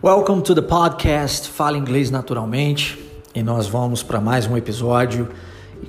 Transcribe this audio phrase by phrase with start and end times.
[0.00, 2.96] Welcome to the podcast Fala Inglês Naturalmente
[3.34, 5.28] e nós vamos para mais um episódio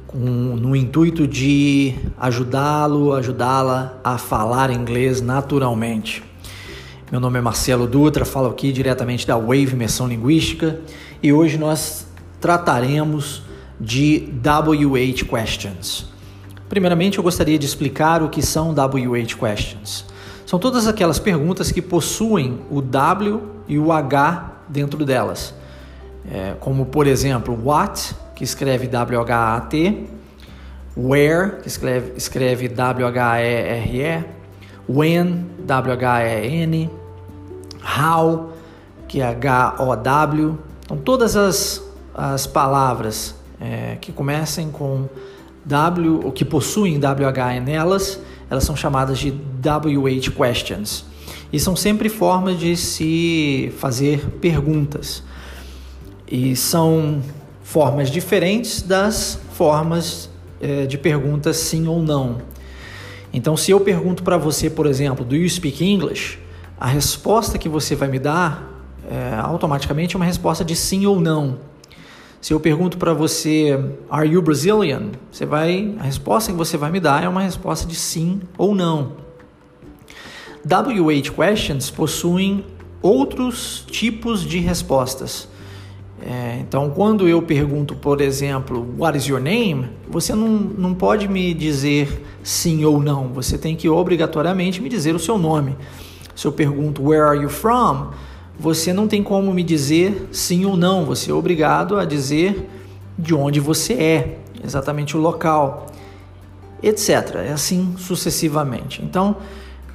[0.07, 6.23] com, no intuito de ajudá-lo, ajudá-la a falar inglês naturalmente.
[7.11, 10.79] Meu nome é Marcelo Dutra, falo aqui diretamente da Wave Imersão Linguística
[11.21, 12.07] e hoje nós
[12.41, 13.43] trataremos
[13.79, 16.07] de WH Questions.
[16.67, 20.03] Primeiramente, eu gostaria de explicar o que são WH Questions.
[20.49, 25.53] São todas aquelas perguntas que possuem o W e o H dentro delas.
[26.27, 30.09] É, como, por exemplo, what, que escreve W-H-A-T,
[30.97, 34.25] where, que escreve, escreve W-H-E-R-E,
[34.89, 36.89] when, W-H-E-N,
[37.83, 38.49] how,
[39.07, 40.57] que é H-O-W.
[40.83, 45.07] Então, todas as, as palavras é, que comecem com
[45.63, 49.29] W, ou que possuem WH nelas, elas são chamadas de
[49.63, 51.05] WH questions.
[51.51, 55.23] E são sempre formas de se fazer perguntas.
[56.27, 57.21] E são
[57.63, 60.29] formas diferentes das formas
[60.61, 62.37] é, de perguntas sim ou não.
[63.31, 66.39] Então, se eu pergunto para você, por exemplo, do you speak English?
[66.79, 68.69] A resposta que você vai me dar
[69.09, 71.57] é, automaticamente é uma resposta de sim ou não.
[72.41, 73.77] Se eu pergunto para você,
[74.09, 75.09] are you Brazilian?
[75.31, 78.73] Você vai, a resposta que você vai me dar é uma resposta de sim ou
[78.73, 79.28] não.
[80.65, 82.65] WH questions possuem
[83.01, 85.47] outros tipos de respostas.
[86.21, 89.87] É, então, quando eu pergunto, por exemplo, what is your name?
[90.09, 93.29] Você não, não pode me dizer sim ou não.
[93.29, 95.77] Você tem que obrigatoriamente me dizer o seu nome.
[96.35, 98.11] Se eu pergunto, where are you from?
[98.59, 102.69] você não tem como me dizer sim ou não, você é obrigado a dizer
[103.17, 105.87] de onde você é, exatamente o local,
[106.83, 107.35] etc.
[107.47, 109.01] É assim sucessivamente.
[109.01, 109.37] Então,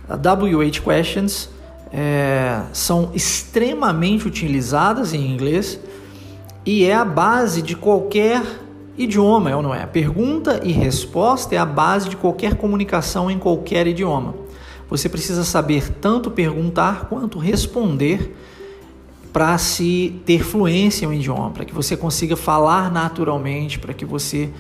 [0.09, 1.49] WH questions
[1.93, 5.79] é, são extremamente utilizadas em inglês
[6.67, 8.43] e é a base de qualquer
[8.97, 9.87] idioma, é ou não é?
[9.87, 14.35] Pergunta e resposta é a base de qualquer comunicação em qualquer idioma.
[14.89, 18.37] Você precisa saber tanto perguntar quanto responder
[19.33, 24.05] para se ter fluência em um idioma, para que você consiga falar naturalmente, para que
[24.05, 24.51] você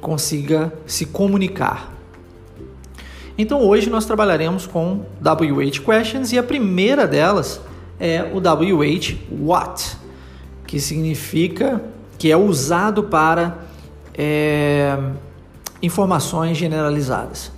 [0.00, 1.95] consiga se comunicar.
[3.38, 7.60] Então hoje nós trabalharemos com WH questions e a primeira delas
[8.00, 9.96] é o WH what,
[10.66, 11.82] que significa
[12.18, 13.58] que é usado para
[14.14, 14.98] é,
[15.82, 17.52] informações generalizadas.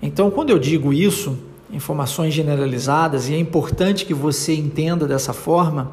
[0.00, 1.36] Então quando eu digo isso,
[1.72, 5.92] informações generalizadas e é importante que você entenda dessa forma,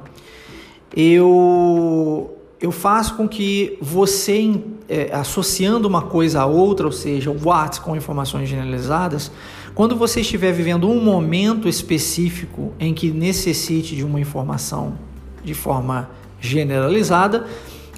[0.95, 4.59] eu, eu faço com que você,
[4.89, 9.31] é, associando uma coisa a outra, ou seja, o what com informações generalizadas,
[9.75, 14.97] quando você estiver vivendo um momento específico em que necessite de uma informação
[15.43, 16.09] de forma
[16.39, 17.45] generalizada,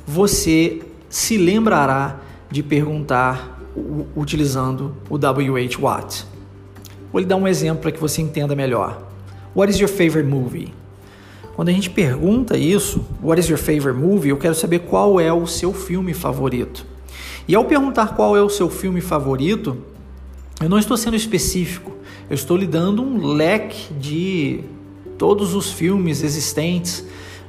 [0.05, 2.19] você se lembrará
[2.51, 3.57] de perguntar
[4.15, 6.25] utilizando o WH What.
[7.13, 9.07] Vou lhe dar um exemplo para que você entenda melhor.
[9.55, 10.73] What is your favorite movie?
[11.59, 15.33] Quando a gente pergunta isso, what is your favorite movie, eu quero saber qual é
[15.33, 16.85] o seu filme favorito.
[17.49, 19.75] E ao perguntar qual é o seu filme favorito,
[20.61, 21.91] eu não estou sendo específico,
[22.29, 24.61] eu estou lhe dando um leque de
[25.17, 27.05] todos os filmes existentes,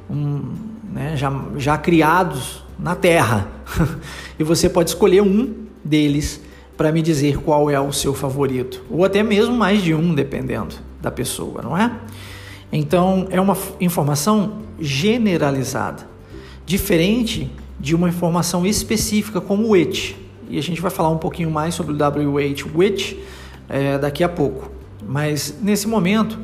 [0.09, 0.43] um,
[0.91, 3.49] né, já, já criados na Terra.
[4.37, 5.53] e você pode escolher um
[5.85, 6.41] deles
[6.75, 10.75] para me dizer qual é o seu favorito, ou até mesmo mais de um, dependendo
[10.99, 11.89] da pessoa, não é?
[12.71, 16.07] Então, é uma informação generalizada,
[16.65, 20.15] diferente de uma informação específica como o which.
[20.49, 23.19] E a gente vai falar um pouquinho mais sobre o WH which
[23.67, 24.71] é, daqui a pouco.
[25.05, 26.37] Mas nesse momento,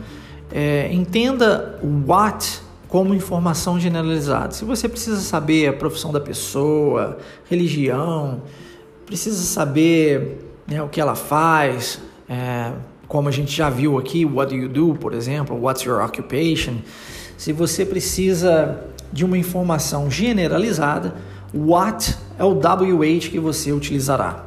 [0.51, 4.51] é, entenda o what como informação generalizada.
[4.51, 7.17] Se você precisa saber a profissão da pessoa,
[7.49, 8.41] religião,
[9.05, 11.99] precisa saber né, o que ela faz,
[12.29, 12.71] é,
[13.07, 16.75] como a gente já viu aqui, what do you do, por exemplo, what's your occupation.
[17.37, 18.81] Se você precisa
[19.11, 21.15] de uma informação generalizada,
[21.53, 24.45] what é o WH que você utilizará.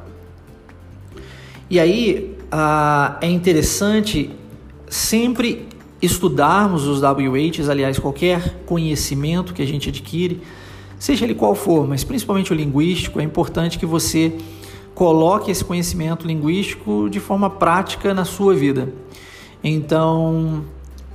[1.68, 4.30] E aí ah, é interessante
[4.88, 5.68] sempre
[6.02, 10.40] estudarmos os WHs, aliás, qualquer conhecimento que a gente adquire
[10.98, 14.34] seja ele qual for, mas principalmente o linguístico, é importante que você
[15.00, 18.92] coloque esse conhecimento linguístico de forma prática na sua vida.
[19.64, 20.62] Então,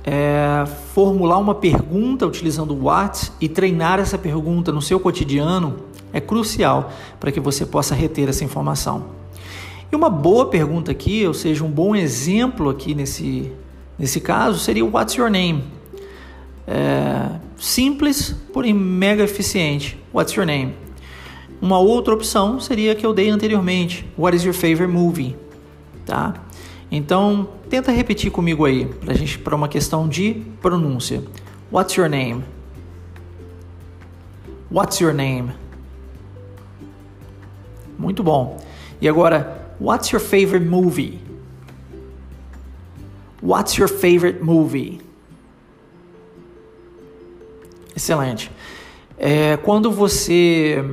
[0.02, 5.76] é, formular uma pergunta utilizando o what e treinar essa pergunta no seu cotidiano
[6.12, 6.90] é crucial
[7.20, 9.04] para que você possa reter essa informação.
[9.92, 13.52] E uma boa pergunta aqui, ou seja, um bom exemplo aqui nesse,
[13.96, 15.62] nesse caso, seria What's your name?
[16.66, 19.96] É, simples, porém mega eficiente.
[20.12, 20.85] What's your name?
[21.60, 24.06] Uma outra opção seria a que eu dei anteriormente.
[24.16, 25.36] What is your favorite movie?
[26.04, 26.34] Tá?
[26.90, 31.22] Então, tenta repetir comigo aí, pra gente para uma questão de pronúncia.
[31.72, 32.44] What's your name?
[34.70, 35.52] What's your name?
[37.98, 38.58] Muito bom.
[39.00, 41.20] E agora, what's your favorite movie?
[43.42, 45.00] What's your favorite movie?
[47.94, 48.50] Excelente.
[49.18, 50.84] É, quando você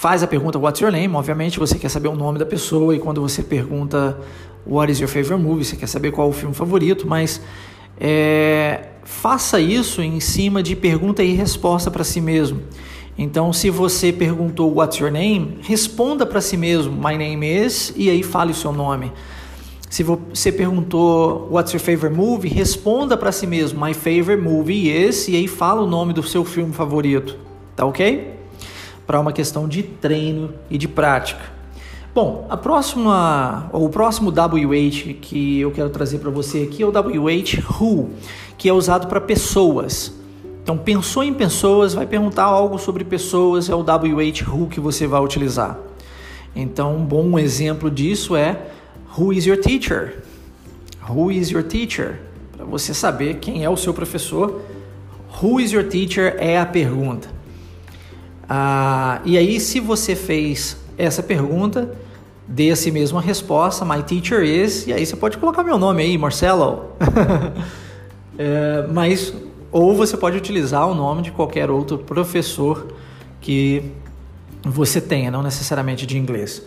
[0.00, 1.14] faz a pergunta What's your name?
[1.14, 4.18] Obviamente você quer saber o nome da pessoa e quando você pergunta
[4.66, 5.62] What is your favorite movie?
[5.62, 7.38] Você quer saber qual é o filme favorito, mas
[8.00, 12.62] é, faça isso em cima de pergunta e resposta para si mesmo.
[13.18, 15.58] Então, se você perguntou What's your name?
[15.60, 19.12] Responda para si mesmo My name is e aí fale o seu nome.
[19.90, 22.48] Se você perguntou What's your favorite movie?
[22.48, 26.42] Responda para si mesmo My favorite movie is e aí fala o nome do seu
[26.42, 27.36] filme favorito.
[27.76, 28.39] Tá ok?
[29.10, 31.40] Para uma questão de treino e de prática.
[32.14, 36.90] Bom, a próxima, o próximo WH que eu quero trazer para você aqui é o
[36.90, 38.10] WH Who,
[38.56, 40.14] que é usado para pessoas.
[40.62, 45.08] Então, pensou em pessoas, vai perguntar algo sobre pessoas, é o WH Who que você
[45.08, 45.76] vai utilizar.
[46.54, 48.60] Então, um bom exemplo disso é
[49.18, 50.22] Who is your teacher?
[51.08, 52.20] Who is your teacher?
[52.56, 54.60] Para você saber quem é o seu professor,
[55.42, 57.39] Who is your teacher é a pergunta.
[58.52, 61.96] Ah, e aí, se você fez essa pergunta,
[62.48, 65.78] dê a si mesmo a resposta, My teacher is, e aí você pode colocar meu
[65.78, 66.86] nome aí, Marcelo.
[68.36, 69.32] é, mas,
[69.70, 72.88] ou você pode utilizar o nome de qualquer outro professor
[73.40, 73.84] que
[74.64, 76.60] você tenha, não necessariamente de inglês.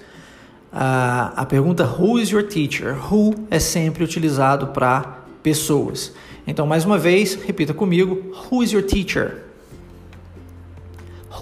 [0.72, 2.96] A, a pergunta Who is your teacher?
[3.12, 6.14] Who é sempre utilizado para pessoas.
[6.48, 9.43] Então, mais uma vez, repita comigo: Who is your teacher?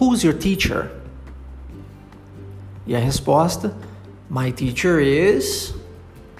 [0.02, 0.90] Who's your teacher?
[2.88, 3.78] E a resposta:
[4.28, 5.76] My teacher is.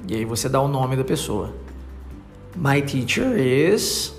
[0.08, 1.54] E aí você dá o nome da pessoa.
[2.56, 4.16] My teacher is.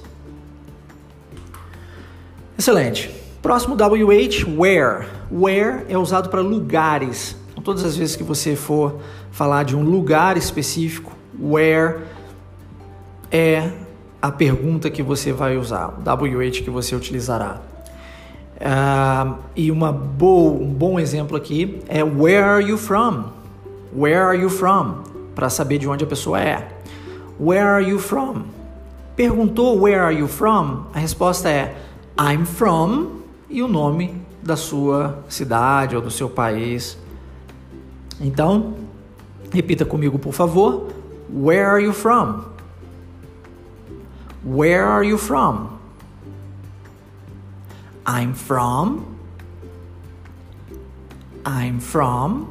[2.56, 3.10] Excelente.
[3.42, 5.08] Próximo WH, where.
[5.28, 7.34] Where é usado para lugares.
[7.50, 9.00] Então, todas as vezes que você for
[9.32, 12.04] falar de um lugar específico, where
[13.28, 13.72] é
[14.20, 17.71] a pergunta que você vai usar, o WH que você utilizará.
[18.62, 23.24] Uh, e uma boa, um bom exemplo aqui é Where are you from?
[23.92, 25.02] Where are you from?
[25.34, 26.68] Para saber de onde a pessoa é.
[27.40, 28.44] Where are you from?
[29.16, 30.86] Perguntou Where are you from?
[30.94, 31.76] A resposta é
[32.16, 36.96] I'm from e o nome da sua cidade ou do seu país
[38.22, 38.74] então,
[39.52, 40.88] repita comigo, por favor.
[41.28, 42.44] Where are you from?
[44.44, 45.71] Where are you from?
[48.06, 49.04] I'm from.
[51.44, 52.48] I'm from.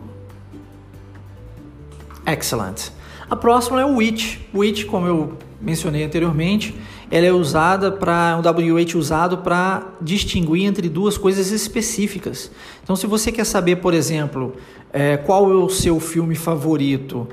[2.26, 2.92] Excellent.
[3.30, 4.40] A próxima é o which.
[4.54, 6.76] Which, como eu mencionei anteriormente,
[7.10, 12.52] ela é usada para um WH usado para distinguir entre duas coisas específicas.
[12.84, 14.56] Então, se você quer saber, por exemplo,
[14.94, 17.28] é, qual é o seu filme favorito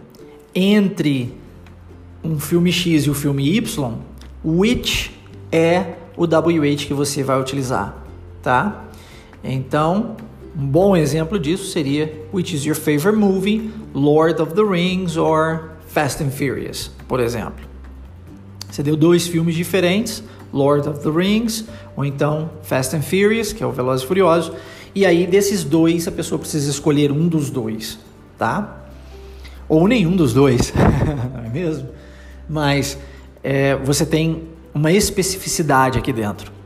[0.55, 1.35] entre
[2.23, 3.95] um filme X e o filme Y,
[4.45, 5.13] which
[5.53, 8.08] é o WH que você vai utilizar,
[8.43, 8.85] tá?
[9.43, 10.17] Então,
[10.57, 13.71] um bom exemplo disso seria Which is your favorite movie?
[13.95, 17.65] Lord of the Rings or Fast and Furious, por exemplo.
[18.71, 21.65] Você deu dois filmes diferentes, Lord of the Rings,
[21.97, 24.53] ou então Fast and Furious, que é o Velozes e Furiosos,
[24.95, 27.99] e aí desses dois a pessoa precisa escolher um dos dois,
[28.37, 28.87] tá?
[29.69, 30.73] Ou nenhum dos dois,
[31.35, 31.89] não é mesmo?
[32.49, 32.99] Mas
[33.43, 36.58] é, você tem uma especificidade aqui dentro.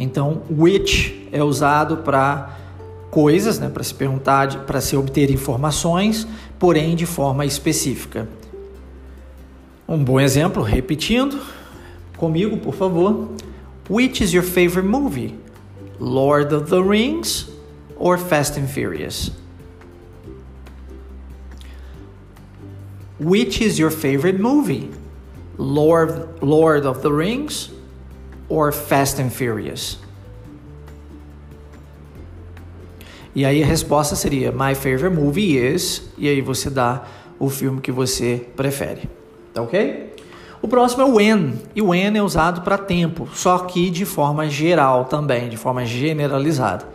[0.00, 2.56] Então, which é usado para
[3.10, 6.26] coisas, né, para se perguntar, para se obter informações,
[6.58, 8.26] porém de forma específica.
[9.86, 11.38] Um bom exemplo, repetindo
[12.16, 13.28] comigo, por favor.
[13.90, 15.34] Which is your favorite movie?
[15.98, 17.50] Lord of the Rings
[17.98, 19.32] or Fast and Furious?
[23.18, 24.90] Which is your favorite movie?
[25.58, 27.70] Lord, Lord of the Rings
[28.50, 29.98] or Fast and Furious?
[33.34, 37.04] E aí a resposta seria My favorite movie is, e aí você dá
[37.38, 39.08] o filme que você prefere.
[39.54, 40.14] Tá ok?
[40.60, 44.04] O próximo é o when, e o when é usado para tempo, só que de
[44.04, 46.86] forma geral também, de forma generalizada.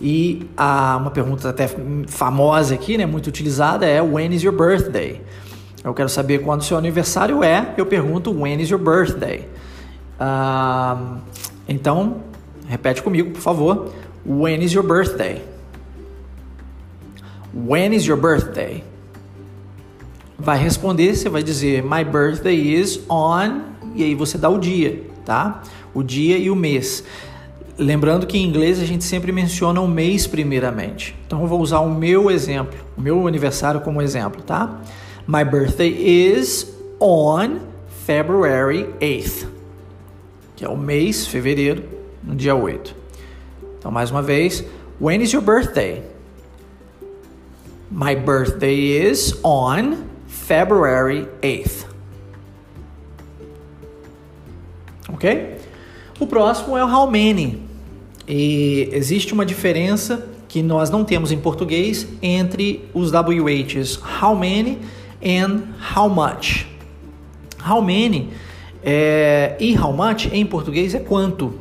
[0.00, 1.68] E há uma pergunta até
[2.08, 5.22] famosa aqui, né, muito utilizada, é When is your birthday?
[5.84, 9.48] Eu quero saber quando seu aniversário é, eu pergunto When is your birthday?
[10.18, 11.18] Uh,
[11.68, 12.20] Então,
[12.68, 13.90] repete comigo, por favor.
[14.26, 15.42] When is your birthday?
[17.54, 18.84] When is your birthday?
[20.38, 23.62] Vai responder, você vai dizer My birthday is on
[23.94, 25.62] e aí você dá o dia, tá?
[25.94, 27.04] O dia e o mês.
[27.78, 31.14] Lembrando que em inglês a gente sempre menciona o mês primeiramente.
[31.26, 34.80] Então eu vou usar o meu exemplo, o meu aniversário como exemplo, tá?
[35.26, 37.60] My birthday is on
[38.04, 39.46] February 8th,
[40.64, 41.84] que é o mês, fevereiro,
[42.22, 42.96] no dia 8.
[43.78, 44.64] Então mais uma vez,
[44.98, 46.02] when is your birthday?
[47.90, 51.84] My birthday is on February 8th.
[55.12, 55.58] Ok?
[56.18, 57.62] O próximo é o how many.
[58.26, 64.78] E existe uma diferença que nós não temos em português entre os WHs how many
[65.22, 66.66] and how much.
[67.62, 68.30] How many
[68.84, 71.54] é, e how much em português é quanto.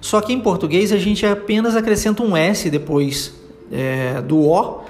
[0.00, 3.34] Só que em português a gente apenas acrescenta um S depois
[3.70, 4.82] é, do O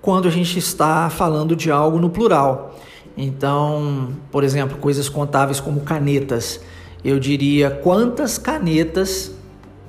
[0.00, 2.78] quando a gente está falando de algo no plural.
[3.16, 6.60] Então, por exemplo, coisas contáveis como canetas
[7.06, 9.30] eu diria quantas canetas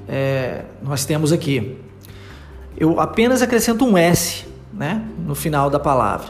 [0.07, 1.75] é, nós temos aqui.
[2.77, 6.27] Eu apenas acrescento um S né, no final da palavra.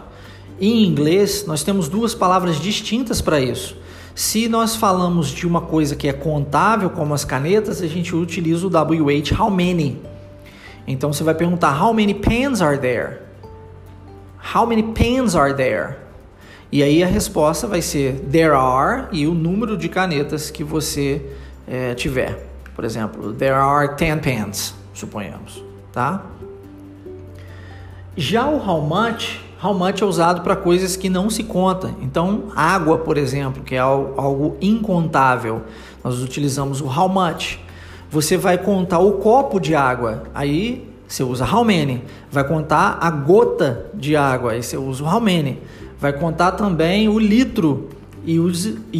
[0.61, 3.75] Em inglês, nós temos duas palavras distintas para isso.
[4.17, 8.65] Se nós falamos de uma coisa que é contável, como as canetas, a gente utiliza
[8.65, 10.01] o WH, how many.
[10.88, 13.19] Então você vai perguntar: How many pens are there?
[14.55, 15.97] How many pens are there?
[16.71, 21.24] E aí a resposta vai ser there are e o número de canetas que você
[21.67, 22.43] é, tiver.
[22.74, 26.25] Por exemplo, there are 10 pens, suponhamos, tá?
[28.15, 31.93] Já o how much, how much é usado para coisas que não se conta.
[32.01, 35.63] Então, água, por exemplo, que é algo incontável,
[36.03, 37.59] nós utilizamos o how much.
[38.09, 42.03] Você vai contar o copo de água, aí você usa how many.
[42.31, 45.59] Vai contar a gota de água, aí você usa o how many
[45.99, 47.89] vai contar também o litro
[48.23, 48.39] e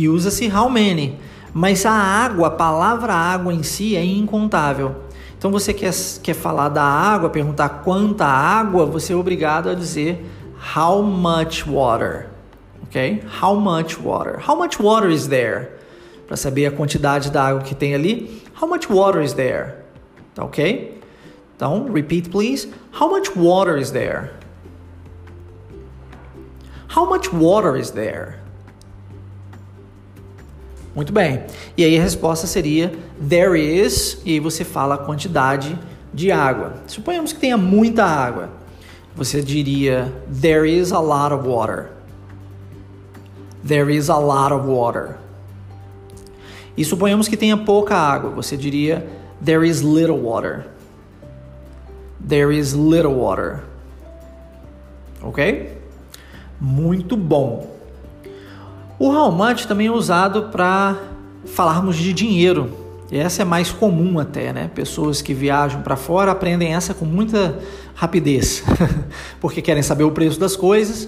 [0.08, 1.18] usa-se how many.
[1.54, 4.96] Mas a água, a palavra água em si é incontável.
[5.38, 10.26] Então você quer, quer falar da água, perguntar quanta água, você é obrigado a dizer
[10.60, 12.30] how much water.
[12.84, 13.24] Ok?
[13.42, 14.40] How much water?
[14.40, 15.78] How much water is there?
[16.28, 18.44] Para saber a quantidade da água que tem ali.
[18.60, 19.84] How much water is there?
[20.36, 21.00] Tá ok?
[21.56, 22.68] Então, repeat please.
[22.92, 24.32] How much water is there?
[26.90, 28.40] How much water is there?
[30.96, 31.44] Muito bem.
[31.78, 35.78] E aí a resposta seria there is, e aí você fala a quantidade
[36.12, 36.74] de água.
[36.88, 38.50] Suponhamos que tenha muita água.
[39.18, 41.90] Você diria there is a lot of water.
[43.66, 45.18] There is a lot of water.
[46.78, 48.30] E suponhamos que tenha pouca água.
[48.30, 49.06] Você diria
[49.44, 50.68] there is little water.
[52.26, 53.64] There is little water.
[55.22, 55.78] Ok?
[56.60, 57.68] muito bom.
[59.00, 60.98] O how much também é usado para
[61.46, 62.77] falarmos de dinheiro.
[63.12, 64.70] E essa é mais comum até, né?
[64.74, 67.58] Pessoas que viajam para fora aprendem essa com muita
[67.96, 68.64] rapidez,
[69.40, 71.08] porque querem saber o preço das coisas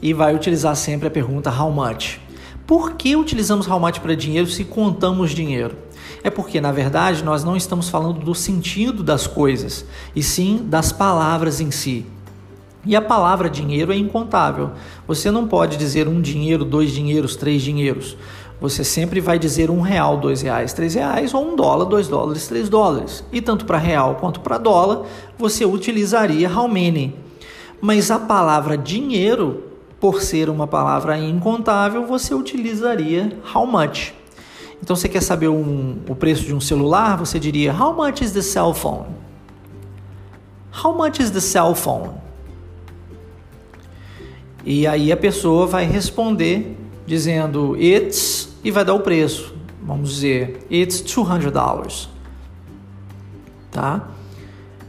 [0.00, 2.20] e vai utilizar sempre a pergunta how much.
[2.66, 5.76] Por que utilizamos how much para dinheiro se contamos dinheiro?
[6.22, 10.92] É porque, na verdade, nós não estamos falando do sentido das coisas, e sim das
[10.92, 12.06] palavras em si.
[12.86, 14.72] E a palavra dinheiro é incontável.
[15.06, 18.16] Você não pode dizer um dinheiro, dois dinheiros, três dinheiros.
[18.60, 22.46] Você sempre vai dizer um real, dois reais, três reais, ou um dólar, dois dólares,
[22.46, 23.24] três dólares.
[23.32, 25.06] E tanto para real quanto para dólar,
[25.36, 27.14] você utilizaria how many.
[27.80, 29.64] Mas a palavra dinheiro,
[30.00, 34.12] por ser uma palavra incontável, você utilizaria how much.
[34.82, 37.16] Então, você quer saber um, o preço de um celular?
[37.16, 39.06] Você diria how much is the cell phone?
[40.82, 42.10] How much is the cell phone?
[44.64, 49.54] E aí a pessoa vai responder dizendo it's e vai dar o preço.
[49.82, 52.08] Vamos dizer, it's 200 dollars.
[53.70, 54.08] Tá?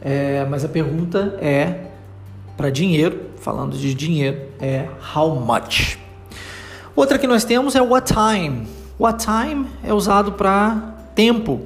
[0.00, 1.90] É, mas a pergunta é
[2.56, 5.98] para dinheiro, falando de dinheiro, é how much.
[6.94, 8.66] Outra que nós temos é what time.
[8.98, 11.60] What time é usado para tempo,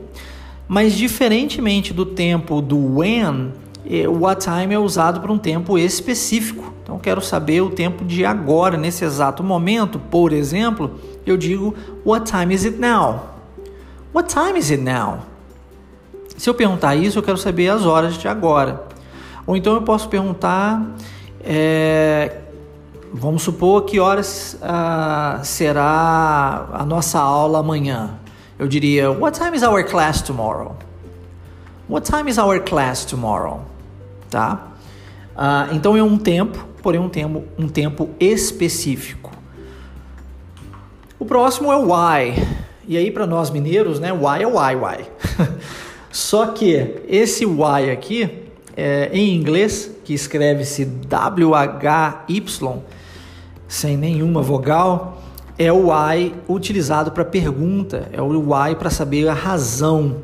[0.67, 3.53] mas diferentemente do tempo do when,
[4.07, 6.73] o what time é usado para um tempo específico.
[6.83, 9.99] Então quero saber o tempo de agora, nesse exato momento.
[9.99, 10.93] Por exemplo,
[11.27, 13.31] eu digo What time is it now?
[14.15, 15.21] What time is it now?
[16.37, 18.85] Se eu perguntar isso, eu quero saber as horas de agora.
[19.47, 20.83] Ou então eu posso perguntar,
[21.43, 22.39] é,
[23.13, 28.21] vamos supor que horas ah, será a nossa aula amanhã.
[28.61, 30.77] eu diria: What time is our class tomorrow?
[31.89, 33.70] What time is our class tomorrow?
[34.31, 34.69] Tá?
[35.37, 39.33] Uh, então é um tempo, porém um tempo, um tempo específico.
[41.19, 42.47] O próximo é o why.
[42.87, 44.13] E aí para nós mineiros, né?
[44.13, 45.05] Why é why, why.
[46.11, 48.45] Só que esse why aqui,
[48.77, 52.79] é, em inglês, que escreve-se W-H-Y,
[53.69, 55.23] sem nenhuma vogal,
[55.57, 60.17] é o why utilizado para pergunta, é o why para saber a razão,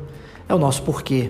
[0.49, 1.29] é o nosso porquê.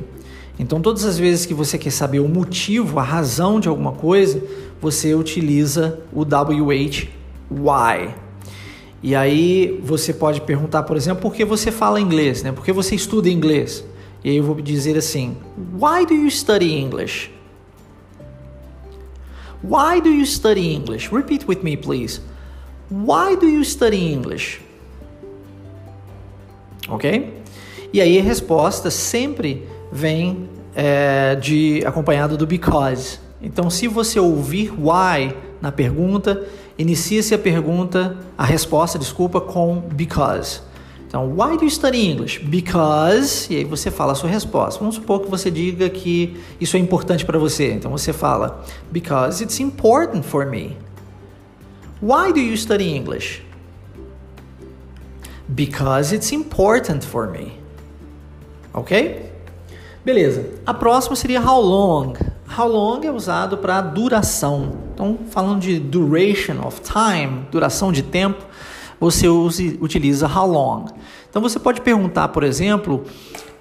[0.59, 4.41] Então, todas as vezes que você quer saber o motivo, a razão de alguma coisa,
[4.81, 7.07] você utiliza o WH
[7.49, 8.13] why.
[9.01, 12.51] E aí você pode perguntar, por exemplo, por que você fala inglês, né?
[12.51, 13.83] Por que você estuda inglês?
[14.23, 15.37] E aí eu vou dizer assim:
[15.79, 17.31] Why do you study English?
[19.63, 21.09] Why do you study English?
[21.13, 22.21] Repeat with me, please.
[22.89, 24.61] Why do you study English?
[26.89, 27.33] Ok?
[27.93, 33.19] E aí a resposta sempre vem é, de acompanhado do because.
[33.41, 36.43] Então, se você ouvir why na pergunta,
[36.77, 40.61] inicie-se a pergunta, a resposta, desculpa, com because.
[41.07, 42.39] Então, why do you study English?
[42.39, 44.79] Because, e aí você fala a sua resposta.
[44.79, 47.71] Vamos supor que você diga que isso é importante para você.
[47.71, 50.77] Então você fala, because it's important for me.
[52.01, 53.41] Why do you study English?
[55.47, 57.53] Because it's important for me.
[58.73, 59.26] Ok?
[60.07, 60.45] Beleza.
[60.65, 62.13] A próxima seria how long.
[62.57, 64.77] How long é usado para duração.
[64.93, 68.41] Então, falando de duration of time, duração de tempo,
[69.01, 70.85] você use, utiliza how long.
[71.29, 73.03] Então você pode perguntar, por exemplo,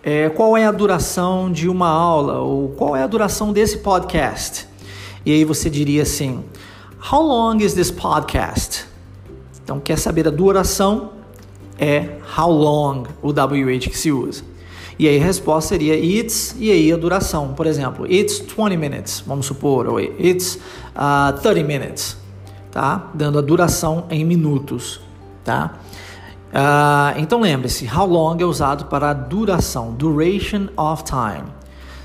[0.04, 4.68] é, qual é a duração de uma aula ou qual é a duração desse podcast.
[5.24, 6.44] E aí você diria assim:
[7.12, 8.86] How long is this podcast?
[9.64, 11.10] Então quer saber a duração?
[11.76, 14.54] É how long o WH que se usa.
[14.98, 17.54] E aí a resposta seria it's e aí a duração.
[17.54, 20.58] Por exemplo, it's 20 minutes, vamos supor, ou it's
[20.94, 22.16] uh, 30 minutes,
[22.70, 23.10] tá?
[23.14, 25.06] Dando a duração em minutos
[25.46, 25.78] tá?
[26.52, 31.44] Uh, então lembre-se, how long é usado para a duração, duration of time.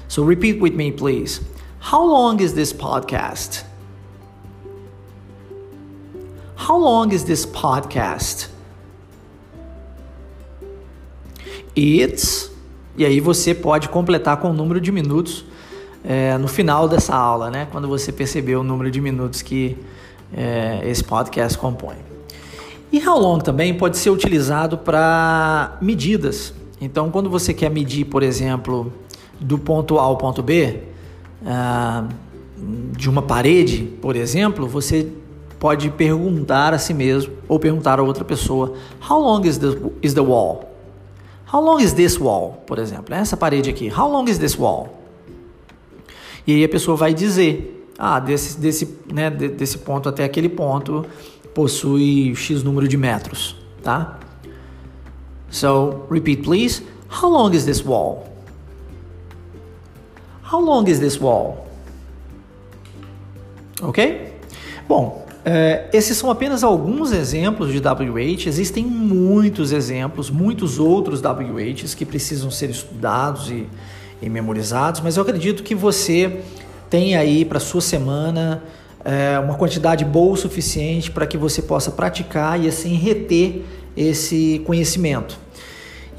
[0.08, 1.42] So repeat with me, please.
[1.92, 3.66] How long is this podcast?
[6.56, 8.50] How long is this podcast?
[11.76, 12.51] It's.
[12.98, 15.46] E aí você pode completar com o número de minutos
[16.04, 17.68] é, no final dessa aula, né?
[17.72, 19.78] Quando você perceber o número de minutos que
[20.34, 21.96] é, esse podcast compõe.
[22.92, 26.54] E how long também pode ser utilizado para medidas.
[26.80, 28.92] Então, quando você quer medir, por exemplo,
[29.40, 30.80] do ponto A ao ponto B,
[31.42, 32.08] uh,
[32.98, 35.08] de uma parede, por exemplo, você
[35.60, 38.74] pode perguntar a si mesmo ou perguntar a outra pessoa:
[39.10, 39.68] How long is the,
[40.02, 40.71] is the wall?
[41.52, 42.64] How long is this wall?
[42.66, 43.90] Por exemplo, essa parede aqui.
[43.90, 44.98] How long is this wall?
[46.48, 51.06] E aí a pessoa vai dizer: Ah, desse, desse, né, desse ponto até aquele ponto
[51.54, 54.18] possui X número de metros, tá?
[55.50, 56.84] So, repeat please.
[57.10, 58.26] How long is this wall?
[60.50, 61.68] How long is this wall?
[63.82, 64.34] Ok?
[64.88, 68.48] Bom, é, esses são apenas alguns exemplos de WH.
[68.48, 73.68] Existem muitos exemplos, muitos outros WHs que precisam ser estudados e,
[74.22, 76.42] e memorizados, mas eu acredito que você
[76.90, 78.62] tem aí para sua semana
[79.04, 83.64] é, uma quantidade boa o suficiente para que você possa praticar e assim reter
[83.98, 85.40] esse conhecimento.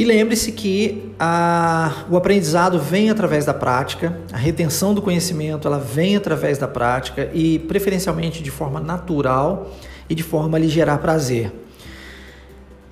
[0.03, 5.79] E lembre-se que a, o aprendizado vem através da prática, a retenção do conhecimento ela
[5.79, 9.71] vem através da prática e preferencialmente de forma natural
[10.11, 11.53] e de forma a lhe gerar prazer.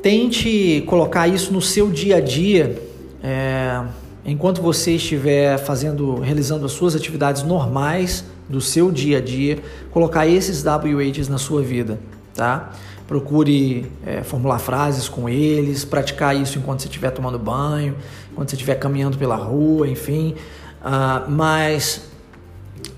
[0.01, 2.81] Tente colocar isso no seu dia a dia,
[3.25, 3.83] é,
[4.25, 9.59] enquanto você estiver fazendo, realizando as suas atividades normais do seu dia a dia,
[9.91, 11.99] colocar esses WHs na sua vida,
[12.37, 12.71] tá?
[13.11, 17.97] Procure é, formular frases com eles, praticar isso enquanto você estiver tomando banho,
[18.31, 20.37] enquanto você estiver caminhando pela rua, enfim.
[20.81, 22.09] Uh, mas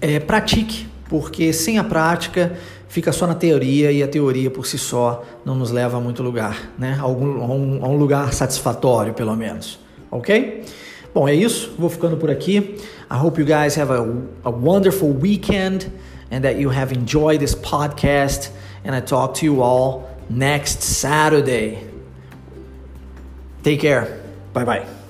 [0.02, 2.52] é, pratique, porque sem a prática
[2.88, 6.22] fica só na teoria e a teoria por si só não nos leva a muito
[6.22, 6.98] lugar, né?
[7.00, 9.78] A, algum, a, um, a um lugar satisfatório, pelo menos.
[10.10, 10.62] Ok?
[11.14, 11.74] Bom, é isso.
[11.78, 12.76] Vou ficando por aqui.
[13.10, 14.04] I hope you guys have a,
[14.44, 15.90] a wonderful weekend
[16.30, 18.50] and that you have enjoyed this podcast.
[18.84, 21.88] And I talk to you all next Saturday.
[23.62, 24.20] Take care.
[24.52, 25.01] Bye bye.